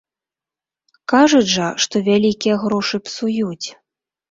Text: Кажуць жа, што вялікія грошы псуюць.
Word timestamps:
Кажуць 1.13 1.51
жа, 1.55 1.67
што 1.85 1.95
вялікія 2.09 2.59
грошы 2.65 3.03
псуюць. 3.07 3.67